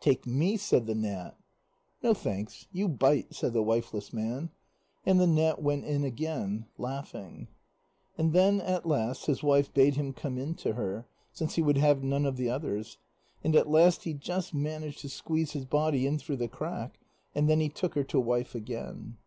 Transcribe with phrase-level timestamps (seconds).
[0.00, 1.36] "Take me," said the gnat.
[2.02, 4.50] "No thanks, you bite," said the wifeless man.
[5.04, 7.46] And the gnat went in again, laughing.
[8.18, 11.78] And then at last his wife bade him come in to her, since he would
[11.78, 12.98] have none of the others,
[13.44, 16.98] and at last he just managed to squeeze his body in through the crack,
[17.32, 19.18] and then he took her to wife again.